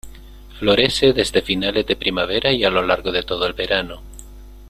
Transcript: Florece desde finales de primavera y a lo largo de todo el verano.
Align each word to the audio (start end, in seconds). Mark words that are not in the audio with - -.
Florece 0.59 1.13
desde 1.13 1.43
finales 1.43 1.85
de 1.85 1.95
primavera 1.95 2.51
y 2.51 2.63
a 2.63 2.71
lo 2.71 2.81
largo 2.81 3.11
de 3.11 3.21
todo 3.21 3.45
el 3.45 3.53
verano. 3.53 4.01